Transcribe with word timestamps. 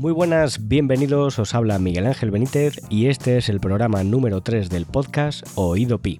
Muy 0.00 0.12
buenas, 0.12 0.66
bienvenidos, 0.66 1.38
os 1.38 1.54
habla 1.54 1.78
Miguel 1.78 2.06
Ángel 2.06 2.30
Benítez 2.30 2.80
y 2.88 3.08
este 3.08 3.36
es 3.36 3.50
el 3.50 3.60
programa 3.60 4.02
número 4.02 4.40
3 4.40 4.70
del 4.70 4.86
podcast 4.86 5.46
Oído 5.56 5.98
Pi. 5.98 6.18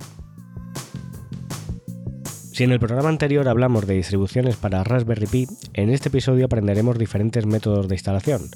Si 2.53 2.63
en 2.63 2.73
el 2.73 2.79
programa 2.79 3.09
anterior 3.09 3.49
hablamos 3.49 3.87
de 3.87 3.95
distribuciones 3.95 4.57
para 4.57 4.85
Raspberry 4.85 5.27
Pi, 5.27 5.47
en 5.73 5.89
este 5.89 6.11
episodio 6.11 6.45
aprenderemos 6.45 6.99
diferentes 6.99 7.47
métodos 7.47 7.89
de 7.89 7.95
instalación. 7.95 8.51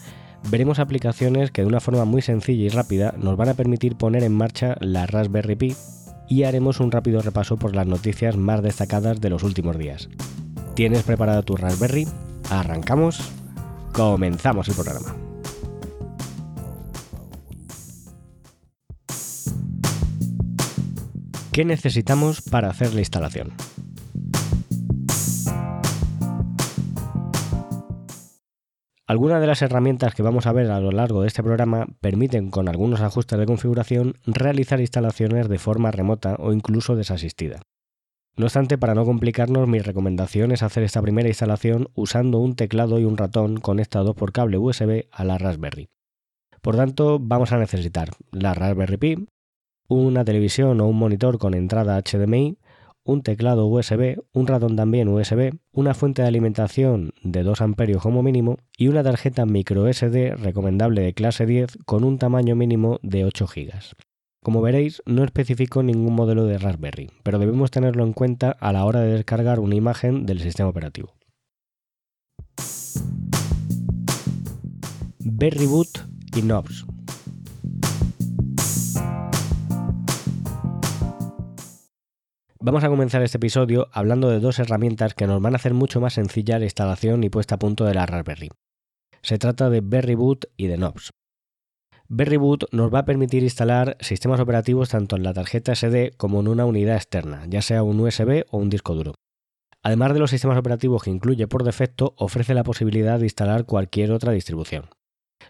Veremos 0.50 0.78
aplicaciones 0.78 1.50
que 1.50 1.62
de 1.62 1.68
una 1.68 1.80
forma 1.80 2.04
muy 2.04 2.20
sencilla 2.20 2.66
y 2.66 2.68
rápida 2.68 3.14
nos 3.16 3.38
van 3.38 3.48
a 3.48 3.54
permitir 3.54 3.96
poner 3.96 4.24
en 4.24 4.34
marcha 4.34 4.76
la 4.80 5.06
Raspberry 5.06 5.56
Pi 5.56 5.74
y 6.28 6.42
haremos 6.42 6.80
un 6.80 6.92
rápido 6.92 7.22
repaso 7.22 7.56
por 7.56 7.74
las 7.74 7.86
noticias 7.86 8.36
más 8.36 8.62
destacadas 8.62 9.22
de 9.22 9.30
los 9.30 9.42
últimos 9.42 9.78
días. 9.78 10.10
¿Tienes 10.74 11.02
preparada 11.02 11.40
tu 11.40 11.56
Raspberry? 11.56 12.06
¿Arrancamos? 12.50 13.32
Comenzamos 13.94 14.66
el 14.66 14.74
programa. 14.74 15.14
¿Qué 21.52 21.64
necesitamos 21.64 22.42
para 22.42 22.70
hacer 22.70 22.92
la 22.92 22.98
instalación? 22.98 23.52
Algunas 29.06 29.40
de 29.40 29.46
las 29.46 29.62
herramientas 29.62 30.12
que 30.16 30.24
vamos 30.24 30.48
a 30.48 30.52
ver 30.52 30.72
a 30.72 30.80
lo 30.80 30.90
largo 30.90 31.22
de 31.22 31.28
este 31.28 31.44
programa 31.44 31.86
permiten 32.00 32.50
con 32.50 32.68
algunos 32.68 33.00
ajustes 33.00 33.38
de 33.38 33.46
configuración 33.46 34.14
realizar 34.26 34.80
instalaciones 34.80 35.48
de 35.48 35.58
forma 35.60 35.92
remota 35.92 36.34
o 36.40 36.52
incluso 36.52 36.96
desasistida. 36.96 37.60
No 38.36 38.46
obstante, 38.46 38.78
para 38.78 38.94
no 38.94 39.04
complicarnos, 39.04 39.68
mi 39.68 39.78
recomendación 39.78 40.50
es 40.50 40.64
hacer 40.64 40.82
esta 40.82 41.00
primera 41.00 41.28
instalación 41.28 41.88
usando 41.94 42.38
un 42.40 42.56
teclado 42.56 42.98
y 42.98 43.04
un 43.04 43.16
ratón 43.16 43.58
conectados 43.58 44.16
por 44.16 44.32
cable 44.32 44.58
USB 44.58 45.06
a 45.12 45.24
la 45.24 45.38
Raspberry. 45.38 45.88
Por 46.60 46.76
tanto, 46.76 47.18
vamos 47.20 47.52
a 47.52 47.58
necesitar 47.58 48.10
la 48.32 48.52
Raspberry 48.52 48.96
Pi, 48.96 49.28
una 49.86 50.24
televisión 50.24 50.80
o 50.80 50.88
un 50.88 50.96
monitor 50.96 51.38
con 51.38 51.54
entrada 51.54 52.00
HDMI, 52.00 52.58
un 53.04 53.22
teclado 53.22 53.66
USB, 53.66 54.18
un 54.32 54.46
ratón 54.46 54.74
también 54.74 55.08
USB, 55.08 55.52
una 55.72 55.94
fuente 55.94 56.22
de 56.22 56.28
alimentación 56.28 57.12
de 57.22 57.42
2 57.42 57.60
amperios 57.60 58.02
como 58.02 58.22
mínimo 58.22 58.56
y 58.76 58.88
una 58.88 59.04
tarjeta 59.04 59.46
micro 59.46 59.92
SD 59.92 60.36
recomendable 60.36 61.02
de 61.02 61.12
clase 61.12 61.46
10 61.46 61.78
con 61.84 62.02
un 62.02 62.18
tamaño 62.18 62.56
mínimo 62.56 62.98
de 63.02 63.26
8 63.26 63.46
GB. 63.46 63.72
Como 64.44 64.60
veréis, 64.60 65.02
no 65.06 65.24
especifico 65.24 65.82
ningún 65.82 66.14
modelo 66.14 66.44
de 66.44 66.58
Raspberry, 66.58 67.10
pero 67.22 67.38
debemos 67.38 67.70
tenerlo 67.70 68.04
en 68.04 68.12
cuenta 68.12 68.50
a 68.50 68.74
la 68.74 68.84
hora 68.84 69.00
de 69.00 69.14
descargar 69.14 69.58
una 69.58 69.74
imagen 69.74 70.26
del 70.26 70.38
sistema 70.38 70.68
operativo. 70.68 71.14
Berryboot 75.20 75.88
y 76.36 76.42
Knobs 76.42 76.84
Vamos 82.60 82.84
a 82.84 82.90
comenzar 82.90 83.22
este 83.22 83.38
episodio 83.38 83.88
hablando 83.92 84.28
de 84.28 84.40
dos 84.40 84.58
herramientas 84.58 85.14
que 85.14 85.26
nos 85.26 85.40
van 85.40 85.54
a 85.54 85.56
hacer 85.56 85.72
mucho 85.72 86.02
más 86.02 86.12
sencilla 86.12 86.58
la 86.58 86.66
instalación 86.66 87.24
y 87.24 87.30
puesta 87.30 87.54
a 87.54 87.58
punto 87.58 87.86
de 87.86 87.94
la 87.94 88.04
Raspberry. 88.04 88.50
Se 89.22 89.38
trata 89.38 89.70
de 89.70 89.80
Berryboot 89.80 90.44
y 90.58 90.66
de 90.66 90.76
Knobs. 90.76 91.14
Berryboot 92.08 92.64
nos 92.70 92.92
va 92.92 93.00
a 93.00 93.04
permitir 93.06 93.42
instalar 93.42 93.96
sistemas 94.00 94.38
operativos 94.38 94.90
tanto 94.90 95.16
en 95.16 95.22
la 95.22 95.32
tarjeta 95.32 95.74
SD 95.74 96.12
como 96.16 96.40
en 96.40 96.48
una 96.48 96.66
unidad 96.66 96.96
externa, 96.96 97.46
ya 97.48 97.62
sea 97.62 97.82
un 97.82 97.98
USB 97.98 98.44
o 98.50 98.58
un 98.58 98.68
disco 98.68 98.94
duro. 98.94 99.14
Además 99.82 100.12
de 100.12 100.18
los 100.18 100.30
sistemas 100.30 100.58
operativos 100.58 101.02
que 101.02 101.10
incluye 101.10 101.46
por 101.46 101.64
defecto, 101.64 102.14
ofrece 102.18 102.54
la 102.54 102.64
posibilidad 102.64 103.18
de 103.18 103.26
instalar 103.26 103.64
cualquier 103.64 104.12
otra 104.12 104.32
distribución. 104.32 104.90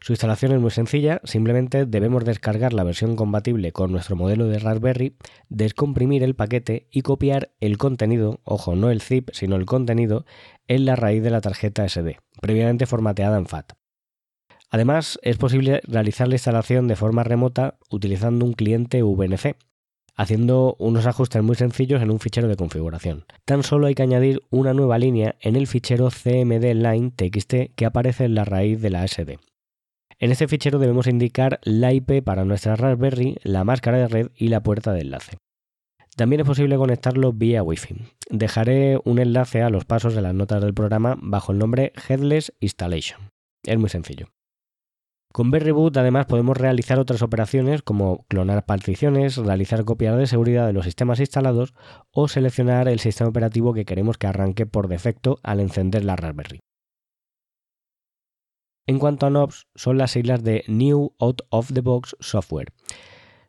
Su 0.00 0.12
instalación 0.12 0.52
es 0.52 0.60
muy 0.60 0.70
sencilla, 0.70 1.20
simplemente 1.24 1.86
debemos 1.86 2.24
descargar 2.24 2.72
la 2.72 2.84
versión 2.84 3.16
compatible 3.16 3.72
con 3.72 3.90
nuestro 3.90 4.16
modelo 4.16 4.46
de 4.46 4.58
Raspberry, 4.58 5.16
descomprimir 5.48 6.22
el 6.22 6.34
paquete 6.34 6.88
y 6.90 7.02
copiar 7.02 7.52
el 7.60 7.78
contenido, 7.78 8.40
ojo, 8.44 8.76
no 8.76 8.90
el 8.90 9.00
zip, 9.00 9.30
sino 9.32 9.56
el 9.56 9.66
contenido, 9.66 10.24
en 10.68 10.84
la 10.84 10.96
raíz 10.96 11.22
de 11.22 11.30
la 11.30 11.40
tarjeta 11.40 11.88
SD, 11.88 12.18
previamente 12.40 12.86
formateada 12.86 13.38
en 13.38 13.46
FAT. 13.46 13.72
Además, 14.74 15.20
es 15.22 15.36
posible 15.36 15.82
realizar 15.84 16.26
la 16.26 16.34
instalación 16.34 16.88
de 16.88 16.96
forma 16.96 17.22
remota 17.22 17.78
utilizando 17.90 18.44
un 18.44 18.54
cliente 18.54 19.04
VNC, 19.04 19.54
haciendo 20.16 20.74
unos 20.80 21.06
ajustes 21.06 21.44
muy 21.44 21.54
sencillos 21.54 22.02
en 22.02 22.10
un 22.10 22.18
fichero 22.18 22.48
de 22.48 22.56
configuración. 22.56 23.24
Tan 23.44 23.62
solo 23.62 23.86
hay 23.86 23.94
que 23.94 24.02
añadir 24.02 24.42
una 24.50 24.74
nueva 24.74 24.98
línea 24.98 25.36
en 25.40 25.54
el 25.54 25.68
fichero 25.68 26.10
cmd 26.10 26.74
line 26.74 27.12
txt 27.14 27.72
que 27.76 27.86
aparece 27.86 28.24
en 28.24 28.34
la 28.34 28.44
raíz 28.44 28.82
de 28.82 28.90
la 28.90 29.06
SD. 29.06 29.38
En 30.18 30.32
este 30.32 30.48
fichero 30.48 30.80
debemos 30.80 31.06
indicar 31.06 31.60
la 31.62 31.92
IP 31.92 32.24
para 32.24 32.44
nuestra 32.44 32.74
Raspberry, 32.74 33.36
la 33.44 33.62
máscara 33.62 33.98
de 33.98 34.08
red 34.08 34.30
y 34.34 34.48
la 34.48 34.64
puerta 34.64 34.92
de 34.92 35.02
enlace. 35.02 35.38
También 36.16 36.40
es 36.40 36.48
posible 36.48 36.76
conectarlo 36.76 37.32
vía 37.32 37.62
Wi-Fi. 37.62 37.94
Dejaré 38.28 38.98
un 39.04 39.20
enlace 39.20 39.62
a 39.62 39.70
los 39.70 39.84
pasos 39.84 40.16
de 40.16 40.22
las 40.22 40.34
notas 40.34 40.60
del 40.60 40.74
programa 40.74 41.16
bajo 41.22 41.52
el 41.52 41.58
nombre 41.58 41.92
Headless 42.08 42.52
Installation. 42.58 43.20
Es 43.62 43.78
muy 43.78 43.88
sencillo. 43.88 44.26
Con 45.34 45.50
Berryboot 45.50 45.96
además 45.96 46.26
podemos 46.26 46.56
realizar 46.56 47.00
otras 47.00 47.20
operaciones 47.20 47.82
como 47.82 48.24
clonar 48.28 48.66
particiones, 48.66 49.36
realizar 49.36 49.84
copias 49.84 50.16
de 50.16 50.28
seguridad 50.28 50.64
de 50.64 50.72
los 50.72 50.84
sistemas 50.84 51.18
instalados 51.18 51.74
o 52.12 52.28
seleccionar 52.28 52.86
el 52.86 53.00
sistema 53.00 53.30
operativo 53.30 53.74
que 53.74 53.84
queremos 53.84 54.16
que 54.16 54.28
arranque 54.28 54.64
por 54.64 54.86
defecto 54.86 55.40
al 55.42 55.58
encender 55.58 56.04
la 56.04 56.14
Raspberry. 56.14 56.60
En 58.86 59.00
cuanto 59.00 59.26
a 59.26 59.30
knobs, 59.30 59.66
son 59.74 59.98
las 59.98 60.12
siglas 60.12 60.44
de 60.44 60.62
New 60.68 61.16
Out 61.18 61.42
of 61.48 61.72
the 61.72 61.80
Box 61.80 62.14
Software. 62.20 62.72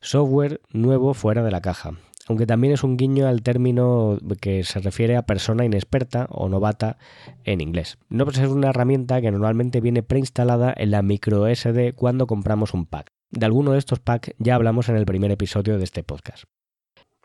Software 0.02 0.62
nuevo 0.72 1.14
fuera 1.14 1.44
de 1.44 1.52
la 1.52 1.62
caja, 1.62 2.00
aunque 2.28 2.46
también 2.46 2.74
es 2.74 2.84
un 2.84 2.98
guiño 2.98 3.28
al 3.28 3.42
término 3.42 4.18
que 4.42 4.64
se 4.64 4.80
refiere 4.80 5.16
a 5.16 5.26
persona 5.26 5.66
inexperta 5.66 6.28
o 6.32 6.50
novata 6.50 6.98
en 7.44 7.62
inglés. 7.62 7.98
Knobs 8.10 8.40
es 8.40 8.50
una 8.50 8.70
herramienta 8.70 9.22
que 9.22 9.32
normalmente 9.32 9.82
viene 9.82 10.04
preinstalada 10.04 10.74
en 10.76 10.92
la 10.92 11.02
micro 11.02 11.48
SD 11.54 11.94
cuando 11.94 12.28
compramos 12.28 12.74
un 12.74 12.86
pack. 12.86 13.12
De 13.30 13.46
alguno 13.46 13.72
de 13.72 13.80
estos 13.80 14.00
packs 14.00 14.34
ya 14.38 14.56
hablamos 14.56 14.90
en 14.90 14.96
el 14.96 15.06
primer 15.06 15.32
episodio 15.32 15.78
de 15.78 15.84
este 15.84 16.04
podcast. 16.04 16.46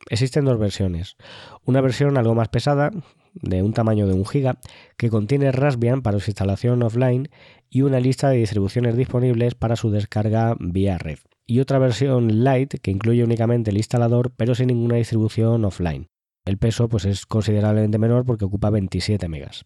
Existen 0.08 0.46
dos 0.46 0.58
versiones. 0.58 1.16
Una 1.64 1.80
versión 1.80 2.16
algo 2.16 2.34
más 2.34 2.48
pesada, 2.48 2.90
de 3.34 3.62
un 3.62 3.74
tamaño 3.74 4.06
de 4.06 4.14
1 4.14 4.24
GB, 4.24 4.58
que 4.96 5.10
contiene 5.10 5.52
Raspbian 5.52 6.02
para 6.02 6.18
su 6.20 6.30
instalación 6.30 6.82
offline 6.82 7.28
y 7.68 7.82
una 7.82 8.00
lista 8.00 8.30
de 8.30 8.38
distribuciones 8.38 8.96
disponibles 8.96 9.54
para 9.54 9.76
su 9.76 9.90
descarga 9.90 10.56
vía 10.58 10.98
red. 10.98 11.18
Y 11.50 11.58
otra 11.58 11.80
versión 11.80 12.44
light 12.44 12.74
que 12.80 12.92
incluye 12.92 13.24
únicamente 13.24 13.72
el 13.72 13.76
instalador 13.76 14.30
pero 14.36 14.54
sin 14.54 14.68
ninguna 14.68 14.94
distribución 14.94 15.64
offline. 15.64 16.06
El 16.44 16.58
peso 16.58 16.88
pues, 16.88 17.04
es 17.06 17.26
considerablemente 17.26 17.98
menor 17.98 18.24
porque 18.24 18.44
ocupa 18.44 18.70
27 18.70 19.28
megas. 19.28 19.64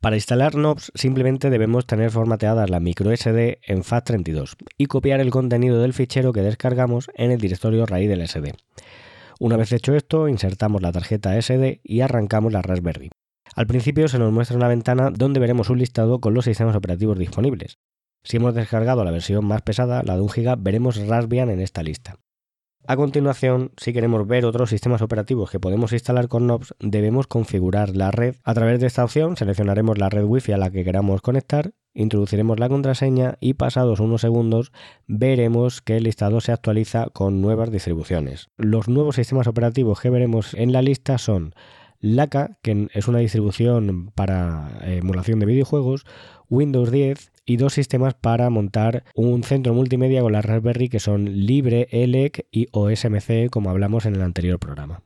Para 0.00 0.16
instalar 0.16 0.54
knobs 0.54 0.92
simplemente 0.94 1.50
debemos 1.50 1.86
tener 1.86 2.10
formateada 2.10 2.66
la 2.68 2.80
microSD 2.80 3.58
en 3.66 3.82
FAT32 3.82 4.54
y 4.78 4.86
copiar 4.86 5.20
el 5.20 5.28
contenido 5.28 5.78
del 5.82 5.92
fichero 5.92 6.32
que 6.32 6.40
descargamos 6.40 7.10
en 7.12 7.32
el 7.32 7.38
directorio 7.38 7.84
raíz 7.84 8.08
del 8.08 8.26
SD. 8.26 8.54
Una 9.38 9.58
vez 9.58 9.72
hecho 9.72 9.94
esto, 9.94 10.26
insertamos 10.26 10.80
la 10.80 10.92
tarjeta 10.92 11.38
SD 11.38 11.82
y 11.84 12.00
arrancamos 12.00 12.54
la 12.54 12.62
Raspberry. 12.62 13.10
Al 13.54 13.66
principio 13.66 14.08
se 14.08 14.18
nos 14.18 14.32
muestra 14.32 14.56
una 14.56 14.68
ventana 14.68 15.10
donde 15.10 15.38
veremos 15.38 15.68
un 15.68 15.80
listado 15.80 16.18
con 16.18 16.32
los 16.32 16.46
sistemas 16.46 16.74
operativos 16.74 17.18
disponibles. 17.18 17.76
Si 18.26 18.38
hemos 18.38 18.56
descargado 18.56 19.04
la 19.04 19.12
versión 19.12 19.44
más 19.44 19.62
pesada, 19.62 20.02
la 20.02 20.16
de 20.16 20.22
1 20.22 20.32
GB, 20.34 20.56
veremos 20.58 20.96
Raspbian 20.96 21.48
en 21.48 21.60
esta 21.60 21.84
lista. 21.84 22.16
A 22.84 22.96
continuación, 22.96 23.70
si 23.76 23.92
queremos 23.92 24.26
ver 24.26 24.44
otros 24.44 24.70
sistemas 24.70 25.00
operativos 25.00 25.48
que 25.48 25.60
podemos 25.60 25.92
instalar 25.92 26.26
con 26.26 26.42
Knobs, 26.42 26.74
debemos 26.80 27.28
configurar 27.28 27.94
la 27.94 28.10
red. 28.10 28.34
A 28.42 28.52
través 28.52 28.80
de 28.80 28.88
esta 28.88 29.04
opción 29.04 29.36
seleccionaremos 29.36 29.98
la 29.98 30.08
red 30.08 30.24
Wi-Fi 30.24 30.52
a 30.52 30.56
la 30.56 30.70
que 30.70 30.82
queramos 30.82 31.22
conectar, 31.22 31.70
introduciremos 31.94 32.58
la 32.58 32.68
contraseña 32.68 33.36
y 33.38 33.54
pasados 33.54 34.00
unos 34.00 34.22
segundos 34.22 34.72
veremos 35.06 35.80
que 35.80 35.96
el 35.96 36.02
listado 36.02 36.40
se 36.40 36.50
actualiza 36.50 37.06
con 37.12 37.40
nuevas 37.40 37.70
distribuciones. 37.70 38.48
Los 38.56 38.88
nuevos 38.88 39.14
sistemas 39.14 39.46
operativos 39.46 40.00
que 40.00 40.10
veremos 40.10 40.52
en 40.54 40.72
la 40.72 40.82
lista 40.82 41.18
son 41.18 41.54
LACA, 42.00 42.58
que 42.62 42.88
es 42.92 43.06
una 43.06 43.20
distribución 43.20 44.10
para 44.16 44.80
eh, 44.82 44.98
emulación 44.98 45.38
de 45.38 45.46
videojuegos, 45.46 46.04
Windows 46.50 46.90
10 46.90 47.30
y 47.46 47.56
dos 47.56 47.72
sistemas 47.72 48.14
para 48.14 48.50
montar 48.50 49.04
un 49.14 49.44
centro 49.44 49.72
multimedia 49.72 50.20
con 50.20 50.32
la 50.32 50.42
Raspberry 50.42 50.88
que 50.88 51.00
son 51.00 51.46
Libre, 51.46 51.88
ELEC 51.92 52.46
y 52.50 52.66
OSMC, 52.72 53.48
como 53.50 53.70
hablamos 53.70 54.04
en 54.04 54.16
el 54.16 54.22
anterior 54.22 54.58
programa. 54.58 55.02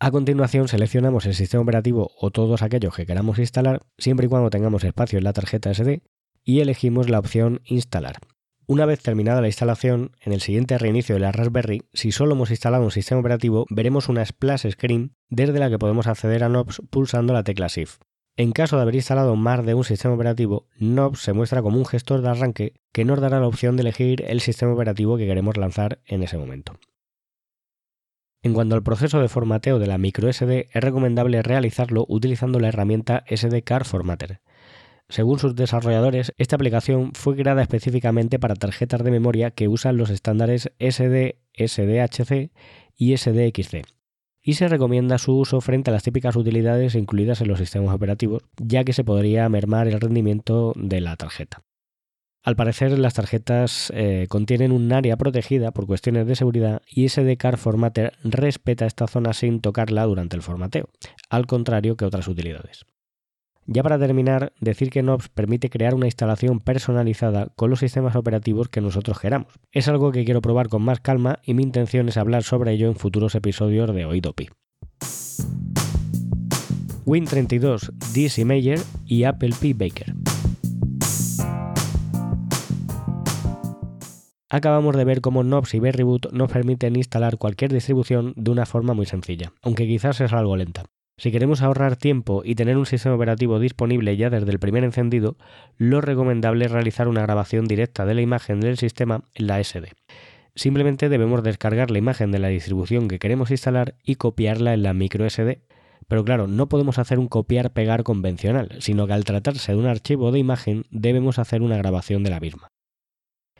A 0.00 0.10
continuación 0.10 0.68
seleccionamos 0.68 1.24
el 1.24 1.34
sistema 1.34 1.62
operativo 1.62 2.10
o 2.18 2.30
todos 2.30 2.62
aquellos 2.62 2.94
que 2.94 3.06
queramos 3.06 3.38
instalar, 3.38 3.80
siempre 3.96 4.26
y 4.26 4.28
cuando 4.28 4.50
tengamos 4.50 4.84
espacio 4.84 5.16
en 5.16 5.24
la 5.24 5.32
tarjeta 5.32 5.72
SD, 5.72 6.02
y 6.44 6.60
elegimos 6.60 7.08
la 7.08 7.20
opción 7.20 7.62
Instalar. 7.64 8.16
Una 8.66 8.86
vez 8.86 9.00
terminada 9.00 9.40
la 9.40 9.46
instalación, 9.46 10.12
en 10.20 10.32
el 10.32 10.40
siguiente 10.40 10.76
reinicio 10.78 11.14
de 11.14 11.20
la 11.20 11.32
Raspberry, 11.32 11.82
si 11.92 12.12
solo 12.12 12.34
hemos 12.34 12.50
instalado 12.50 12.84
un 12.84 12.90
sistema 12.90 13.20
operativo, 13.20 13.66
veremos 13.70 14.08
una 14.08 14.24
splash 14.24 14.70
screen 14.70 15.14
desde 15.28 15.58
la 15.58 15.70
que 15.70 15.78
podemos 15.78 16.06
acceder 16.06 16.42
a 16.44 16.48
Knobs 16.48 16.82
pulsando 16.90 17.32
la 17.32 17.44
tecla 17.44 17.68
Shift. 17.68 18.02
En 18.36 18.50
caso 18.50 18.76
de 18.76 18.82
haber 18.82 18.96
instalado 18.96 19.36
más 19.36 19.64
de 19.64 19.74
un 19.74 19.84
sistema 19.84 20.14
operativo, 20.14 20.66
Nobs 20.76 21.20
se 21.20 21.32
muestra 21.32 21.62
como 21.62 21.78
un 21.78 21.86
gestor 21.86 22.20
de 22.20 22.30
arranque 22.30 22.74
que 22.92 23.04
nos 23.04 23.20
dará 23.20 23.38
la 23.38 23.46
opción 23.46 23.76
de 23.76 23.82
elegir 23.82 24.24
el 24.26 24.40
sistema 24.40 24.72
operativo 24.72 25.16
que 25.16 25.26
queremos 25.26 25.56
lanzar 25.56 26.00
en 26.04 26.24
ese 26.24 26.36
momento. 26.36 26.74
En 28.42 28.52
cuanto 28.52 28.74
al 28.74 28.82
proceso 28.82 29.20
de 29.20 29.28
formateo 29.28 29.78
de 29.78 29.86
la 29.86 29.98
microSD, 29.98 30.66
es 30.72 30.82
recomendable 30.82 31.42
realizarlo 31.42 32.04
utilizando 32.08 32.58
la 32.58 32.68
herramienta 32.68 33.24
SD 33.28 33.62
Card 33.62 33.84
Formatter. 33.84 34.40
Según 35.08 35.38
sus 35.38 35.54
desarrolladores, 35.54 36.34
esta 36.36 36.56
aplicación 36.56 37.12
fue 37.14 37.36
creada 37.36 37.62
específicamente 37.62 38.40
para 38.40 38.56
tarjetas 38.56 39.04
de 39.04 39.12
memoria 39.12 39.52
que 39.52 39.68
usan 39.68 39.96
los 39.96 40.10
estándares 40.10 40.72
SD, 40.80 41.38
SDHC 41.56 42.50
y 42.96 43.16
SDXC, 43.16 43.82
y 44.44 44.54
se 44.54 44.68
recomienda 44.68 45.18
su 45.18 45.36
uso 45.36 45.60
frente 45.62 45.90
a 45.90 45.94
las 45.94 46.02
típicas 46.02 46.36
utilidades 46.36 46.94
incluidas 46.94 47.40
en 47.40 47.48
los 47.48 47.58
sistemas 47.58 47.94
operativos, 47.94 48.42
ya 48.58 48.84
que 48.84 48.92
se 48.92 49.02
podría 49.02 49.48
mermar 49.48 49.88
el 49.88 50.00
rendimiento 50.00 50.74
de 50.76 51.00
la 51.00 51.16
tarjeta. 51.16 51.62
Al 52.42 52.56
parecer, 52.56 52.98
las 52.98 53.14
tarjetas 53.14 53.90
eh, 53.94 54.26
contienen 54.28 54.70
un 54.70 54.92
área 54.92 55.16
protegida 55.16 55.70
por 55.70 55.86
cuestiones 55.86 56.26
de 56.26 56.36
seguridad 56.36 56.82
y 56.86 57.08
SD 57.08 57.38
Card 57.38 57.56
Formatter 57.56 58.12
respeta 58.22 58.84
esta 58.84 59.06
zona 59.06 59.32
sin 59.32 59.62
tocarla 59.62 60.04
durante 60.04 60.36
el 60.36 60.42
formateo, 60.42 60.90
al 61.30 61.46
contrario 61.46 61.96
que 61.96 62.04
otras 62.04 62.28
utilidades. 62.28 62.84
Ya 63.66 63.82
para 63.82 63.98
terminar, 63.98 64.52
decir 64.60 64.90
que 64.90 65.02
Nobs 65.02 65.28
permite 65.28 65.70
crear 65.70 65.94
una 65.94 66.06
instalación 66.06 66.60
personalizada 66.60 67.48
con 67.56 67.70
los 67.70 67.80
sistemas 67.80 68.16
operativos 68.16 68.68
que 68.68 68.80
nosotros 68.80 69.18
queramos. 69.18 69.52
Es 69.72 69.88
algo 69.88 70.12
que 70.12 70.24
quiero 70.24 70.42
probar 70.42 70.68
con 70.68 70.82
más 70.82 71.00
calma 71.00 71.40
y 71.44 71.54
mi 71.54 71.62
intención 71.62 72.08
es 72.08 72.16
hablar 72.16 72.42
sobre 72.42 72.72
ello 72.72 72.88
en 72.88 72.96
futuros 72.96 73.34
episodios 73.34 73.94
de 73.94 74.04
Oidopi. 74.04 74.50
Win32, 77.06 77.92
DC 78.14 78.44
Mayer 78.44 78.80
y 79.06 79.24
Apple 79.24 79.54
P. 79.60 79.74
Baker. 79.74 80.14
acabamos 84.54 84.96
de 84.96 85.04
ver 85.04 85.20
cómo 85.20 85.42
Nobs 85.42 85.74
y 85.74 85.80
Berryboot 85.80 86.32
nos 86.32 86.50
permiten 86.50 86.94
instalar 86.94 87.38
cualquier 87.38 87.72
distribución 87.72 88.34
de 88.36 88.52
una 88.52 88.66
forma 88.66 88.94
muy 88.94 89.04
sencilla, 89.04 89.52
aunque 89.62 89.86
quizás 89.86 90.20
es 90.20 90.32
algo 90.32 90.56
lenta. 90.56 90.84
Si 91.16 91.30
queremos 91.30 91.62
ahorrar 91.62 91.96
tiempo 91.96 92.42
y 92.44 92.56
tener 92.56 92.76
un 92.76 92.86
sistema 92.86 93.14
operativo 93.14 93.60
disponible 93.60 94.16
ya 94.16 94.30
desde 94.30 94.50
el 94.50 94.58
primer 94.58 94.82
encendido, 94.82 95.36
lo 95.76 96.00
recomendable 96.00 96.64
es 96.64 96.72
realizar 96.72 97.06
una 97.06 97.22
grabación 97.22 97.66
directa 97.66 98.04
de 98.04 98.14
la 98.14 98.20
imagen 98.20 98.60
del 98.60 98.78
sistema 98.78 99.22
en 99.34 99.46
la 99.46 99.62
SD. 99.62 99.92
Simplemente 100.56 101.08
debemos 101.08 101.42
descargar 101.42 101.90
la 101.90 101.98
imagen 101.98 102.32
de 102.32 102.38
la 102.40 102.48
distribución 102.48 103.08
que 103.08 103.18
queremos 103.18 103.50
instalar 103.50 103.96
y 104.04 104.16
copiarla 104.16 104.74
en 104.74 104.82
la 104.82 104.92
micro 104.94 105.28
SD. 105.28 105.62
Pero 106.06 106.24
claro, 106.24 106.48
no 106.48 106.68
podemos 106.68 106.98
hacer 106.98 107.18
un 107.18 107.28
copiar-pegar 107.28 108.02
convencional, 108.02 108.76
sino 108.80 109.06
que 109.06 109.14
al 109.14 109.24
tratarse 109.24 109.72
de 109.72 109.78
un 109.78 109.86
archivo 109.86 110.32
de 110.32 110.38
imagen 110.38 110.84
debemos 110.90 111.38
hacer 111.38 111.62
una 111.62 111.76
grabación 111.76 112.22
de 112.24 112.30
la 112.30 112.40
misma. 112.40 112.68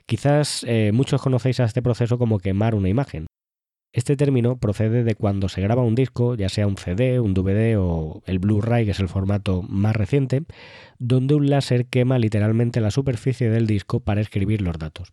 Quizás 0.07 0.65
eh, 0.69 0.91
muchos 0.93 1.23
conocéis 1.23 1.61
a 1.61 1.65
este 1.65 1.83
proceso 1.83 2.19
como 2.19 2.39
quemar 2.39 2.75
una 2.75 2.91
imagen. 2.91 3.27
Este 3.95 4.17
término 4.17 4.59
procede 4.59 5.05
de 5.05 5.15
cuando 5.15 5.49
se 5.49 5.61
graba 5.61 5.85
un 5.85 5.95
disco, 5.95 6.35
ya 6.35 6.49
sea 6.49 6.67
un 6.67 6.77
CD, 6.77 7.21
un 7.21 7.33
DVD 7.33 7.79
o 7.79 8.25
el 8.27 8.41
Blu-ray, 8.41 8.85
que 8.85 8.91
es 8.91 8.99
el 8.99 9.09
formato 9.09 9.63
más 9.63 9.95
reciente, 9.95 10.43
donde 10.99 11.37
un 11.37 11.49
láser 11.49 11.87
quema 11.87 12.19
literalmente 12.19 12.81
la 12.81 12.91
superficie 12.91 13.49
del 13.51 13.69
disco 13.69 14.01
para 14.01 14.21
escribir 14.21 14.63
los 14.63 14.81
datos. 14.81 15.13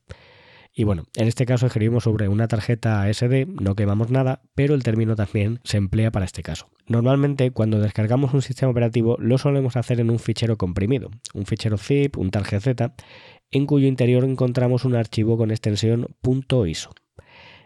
Y 0.74 0.84
bueno, 0.84 1.04
en 1.16 1.28
este 1.28 1.46
caso 1.46 1.68
escribimos 1.68 2.06
sobre 2.06 2.28
una 2.28 2.48
tarjeta 2.48 3.08
SD, 3.14 3.46
no 3.46 3.76
quemamos 3.76 4.10
nada, 4.10 4.42
pero 4.56 4.74
el 4.74 4.82
término 4.82 5.16
también 5.16 5.60
se 5.64 5.78
emplea 5.78 6.10
para 6.12 6.26
este 6.26 6.42
caso. 6.42 6.68
Normalmente 6.88 7.52
cuando 7.52 7.80
descargamos 7.80 8.34
un 8.34 8.42
sistema 8.42 8.72
operativo 8.72 9.16
lo 9.20 9.38
solemos 9.38 9.76
hacer 9.76 10.00
en 10.00 10.10
un 10.10 10.18
fichero 10.18 10.58
comprimido, 10.58 11.12
un 11.36 11.46
fichero 11.46 11.78
zip, 11.78 12.18
un 12.18 12.32
targz, 12.32 12.54
en 13.52 13.66
cuyo 13.68 13.86
interior 13.86 14.24
encontramos 14.24 14.86
un 14.86 14.96
archivo 14.96 15.38
con 15.38 15.52
extensión 15.52 16.08
.iso. 16.66 16.90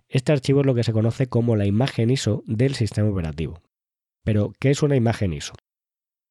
Este 0.08 0.32
archivo 0.32 0.62
es 0.62 0.66
lo 0.66 0.76
que 0.76 0.84
se 0.84 0.94
conoce 0.94 1.28
como 1.28 1.56
la 1.56 1.66
imagen 1.66 2.10
ISO 2.10 2.44
del 2.46 2.76
sistema 2.76 3.10
operativo. 3.10 3.62
Pero, 4.24 4.54
¿qué 4.60 4.72
es 4.72 4.84
una 4.84 4.96
imagen 4.96 5.34
ISO? 5.34 5.54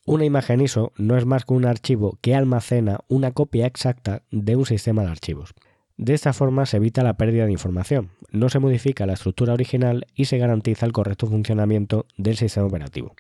Una 0.06 0.25
imagen 0.25 0.61
ISO 0.61 0.93
no 0.97 1.17
es 1.17 1.25
más 1.25 1.44
que 1.44 1.55
un 1.55 1.65
archivo 1.65 2.19
que 2.21 2.35
almacena 2.35 3.00
una 3.09 3.32
copia 3.32 3.67
exacta 3.67 4.23
de 4.31 4.56
un 4.56 4.67
sistema 4.67 5.03
de 5.03 5.11
archivos. 5.11 5.55
De 5.97 6.12
esta 6.12 6.32
forma 6.32 6.67
se 6.67 6.76
evita 6.76 7.05
la 7.05 7.17
pérdida 7.17 7.47
de 7.47 7.53
información, 7.53 8.11
no 8.31 8.49
se 8.49 8.59
modifica 8.59 9.06
la 9.06 9.12
estructura 9.12 9.55
original 9.55 10.06
y 10.15 10.25
se 10.25 10.38
garantiza 10.38 10.87
el 10.87 10.93
correcto 10.93 11.27
funcionamiento 11.27 12.06
del 12.17 12.37
sistema 12.37 12.67
operativo. 12.67 13.15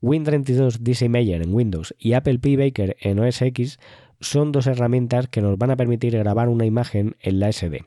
Win32 0.00 0.78
DC 0.78 1.08
Meyer 1.08 1.42
en 1.42 1.52
Windows 1.52 1.94
y 1.98 2.12
Apple 2.12 2.38
P 2.38 2.56
Baker 2.56 2.96
en 3.00 3.18
OS 3.18 3.42
X 3.42 3.78
son 4.20 4.52
dos 4.52 4.66
herramientas 4.66 5.28
que 5.28 5.40
nos 5.40 5.58
van 5.58 5.70
a 5.70 5.76
permitir 5.76 6.16
grabar 6.16 6.48
una 6.48 6.64
imagen 6.64 7.16
en 7.20 7.40
la 7.40 7.50
SD. 7.50 7.84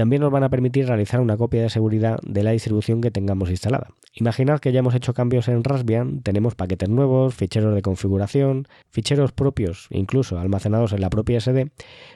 También 0.00 0.22
nos 0.22 0.32
van 0.32 0.44
a 0.44 0.48
permitir 0.48 0.86
realizar 0.86 1.20
una 1.20 1.36
copia 1.36 1.60
de 1.60 1.68
seguridad 1.68 2.20
de 2.22 2.42
la 2.42 2.52
distribución 2.52 3.02
que 3.02 3.10
tengamos 3.10 3.50
instalada. 3.50 3.88
Imaginad 4.14 4.58
que 4.58 4.72
ya 4.72 4.78
hemos 4.78 4.94
hecho 4.94 5.12
cambios 5.12 5.46
en 5.48 5.62
Raspbian, 5.62 6.22
tenemos 6.22 6.54
paquetes 6.54 6.88
nuevos, 6.88 7.34
ficheros 7.34 7.74
de 7.74 7.82
configuración, 7.82 8.66
ficheros 8.88 9.32
propios, 9.32 9.88
incluso 9.90 10.38
almacenados 10.38 10.94
en 10.94 11.02
la 11.02 11.10
propia 11.10 11.38
SD, 11.38 11.70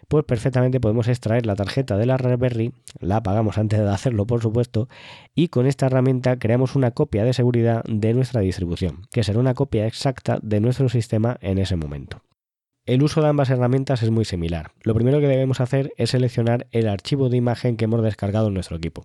pues 0.09 0.25
perfectamente 0.25 0.81
podemos 0.81 1.09
extraer 1.09 1.45
la 1.45 1.57
tarjeta 1.57 1.99
de 1.99 2.07
la 2.07 2.17
Raspberry, 2.17 2.73
la 3.01 3.17
apagamos 3.17 3.59
antes 3.59 3.79
de 3.79 3.91
hacerlo 3.91 4.27
por 4.27 4.41
supuesto, 4.41 4.89
y 5.35 5.49
con 5.49 5.67
esta 5.67 5.85
herramienta 5.85 6.39
creamos 6.39 6.77
una 6.77 6.93
copia 6.93 7.23
de 7.25 7.35
seguridad 7.35 7.85
de 7.85 8.15
nuestra 8.15 8.41
distribución, 8.41 9.03
que 9.13 9.25
será 9.25 9.41
una 9.41 9.53
copia 9.53 9.87
exacta 9.87 10.39
de 10.43 10.61
nuestro 10.61 10.89
sistema 10.89 11.37
en 11.43 11.59
ese 11.59 11.77
momento. 11.77 12.23
El 12.87 13.03
uso 13.03 13.23
de 13.23 13.29
ambas 13.29 13.49
herramientas 13.49 14.03
es 14.03 14.11
muy 14.11 14.27
similar. 14.27 14.73
Lo 14.83 14.95
primero 14.95 15.19
que 15.19 15.27
debemos 15.27 15.63
hacer 15.63 15.95
es 15.97 16.11
seleccionar 16.11 16.67
el 16.71 16.87
archivo 16.87 17.31
de 17.31 17.39
imagen 17.39 17.79
que 17.79 17.87
hemos 17.87 18.03
descargado 18.03 18.49
en 18.49 18.55
nuestro 18.55 18.77
equipo. 18.77 19.05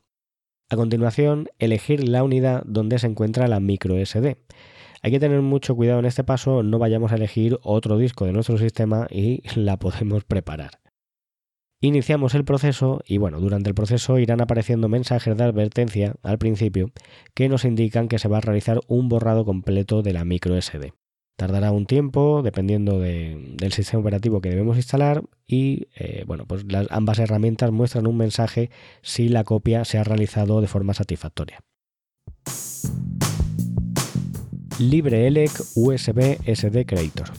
A 0.70 0.76
continuación, 0.76 1.48
elegir 1.60 2.06
la 2.06 2.22
unidad 2.24 2.64
donde 2.66 3.00
se 3.00 3.08
encuentra 3.08 3.48
la 3.48 3.62
micro 3.62 3.96
SD. 3.96 4.36
Hay 5.02 5.12
que 5.12 5.20
tener 5.22 5.42
mucho 5.42 5.78
cuidado 5.78 6.00
en 6.00 6.06
este 6.06 6.26
paso, 6.26 6.62
no 6.62 6.78
vayamos 6.78 7.14
a 7.14 7.16
elegir 7.16 7.58
otro 7.64 7.98
disco 7.98 8.26
de 8.26 8.34
nuestro 8.34 8.58
sistema 8.58 9.08
y 9.10 9.44
la 9.58 9.78
podemos 9.78 10.26
preparar. 10.26 10.82
Iniciamos 11.80 12.36
el 12.36 12.44
proceso 12.44 13.02
y 13.08 13.18
bueno, 13.18 13.40
durante 13.40 13.70
el 13.70 13.76
proceso 13.76 14.20
irán 14.20 14.42
apareciendo 14.42 14.90
mensajes 14.90 15.38
de 15.38 15.44
advertencia 15.46 16.16
al 16.22 16.38
principio 16.38 16.92
que 17.34 17.48
nos 17.48 17.64
indican 17.64 18.10
que 18.10 18.20
se 18.20 18.28
va 18.28 18.40
a 18.40 18.42
realizar 18.42 18.82
un 18.90 19.08
borrado 19.08 19.46
completo 19.46 20.02
de 20.02 20.12
la 20.12 20.26
micro 20.26 20.62
SD. 20.62 20.92
Tardará 21.40 21.72
un 21.72 21.86
tiempo 21.86 22.42
dependiendo 22.44 23.00
del 23.00 23.72
sistema 23.72 24.02
operativo 24.02 24.42
que 24.42 24.50
debemos 24.50 24.76
instalar 24.76 25.24
y 25.48 25.88
eh, 25.96 26.26
bueno, 26.28 26.46
pues 26.46 26.70
las, 26.70 26.88
ambas 26.90 27.18
herramientas 27.18 27.72
muestran 27.72 28.08
un 28.08 28.18
mensaje 28.18 28.70
si 29.02 29.30
la 29.30 29.46
copia 29.46 29.86
se 29.86 29.98
ha 29.98 30.04
realizado 30.04 30.60
de 30.60 30.68
forma 30.68 30.94
satisfactoria. 30.94 31.62
LibreELEC 34.80 35.52
USB 35.76 36.40
SD 36.46 36.86
Creator. 36.86 37.32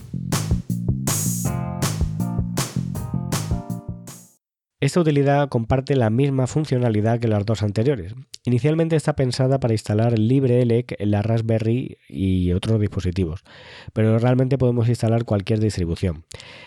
Esta 4.80 5.00
utilidad 5.00 5.50
comparte 5.50 5.94
la 5.94 6.08
misma 6.08 6.46
funcionalidad 6.46 7.20
que 7.20 7.28
las 7.28 7.44
dos 7.44 7.62
anteriores. 7.62 8.14
Inicialmente 8.46 8.96
está 8.96 9.14
pensada 9.14 9.60
para 9.60 9.75
instalar 9.75 10.18
LibreELEC 10.18 10.96
en 10.99 11.10
la 11.10 11.20
Raspberry 11.20 11.99
y 12.08 12.52
otros 12.52 12.80
dispositivos, 12.80 13.44
pero 13.92 14.18
realmente 14.18 14.56
podemos 14.56 14.88
instalar 14.88 15.26
cualquier 15.26 15.60
distribución. 15.60 16.25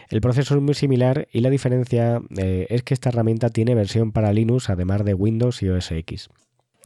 El 0.09 0.21
proceso 0.21 0.53
es 0.53 0.61
muy 0.61 0.75
similar 0.75 1.27
y 1.31 1.39
la 1.39 1.49
diferencia 1.49 2.21
eh, 2.37 2.67
es 2.69 2.83
que 2.83 2.93
esta 2.93 3.09
herramienta 3.09 3.49
tiene 3.49 3.73
versión 3.73 4.11
para 4.11 4.31
Linux 4.31 4.69
además 4.69 5.03
de 5.03 5.15
Windows 5.15 5.63
y 5.63 5.69
OS 5.69 5.91
X. 5.91 6.29